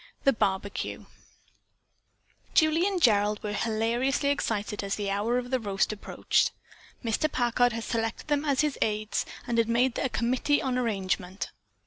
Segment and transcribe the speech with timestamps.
[0.23, 1.05] THE BARBEQUE
[2.55, 6.51] Julie and Gerald were hilariously excited as the hour of the roast approached.
[7.05, 7.31] Mr.
[7.31, 11.51] Packard had selected them as his aides, had made them a committee on arrangement.